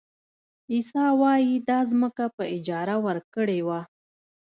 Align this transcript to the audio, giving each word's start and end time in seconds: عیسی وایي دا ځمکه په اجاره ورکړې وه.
عیسی 0.71 1.05
وایي 1.21 1.55
دا 1.69 1.79
ځمکه 1.91 2.25
په 2.35 2.43
اجاره 2.55 2.95
ورکړې 3.05 3.59
وه. 3.67 3.79